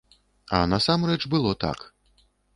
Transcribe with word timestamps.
А 0.59 0.61
насамрэч 0.71 1.19
было 1.35 1.53
так. 1.67 1.87